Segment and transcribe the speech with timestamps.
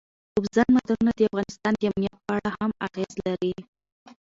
[0.35, 3.53] اوبزین معدنونه د افغانستان د امنیت په اړه هم اغېز لري.